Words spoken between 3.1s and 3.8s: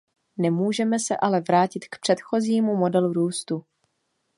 růstu.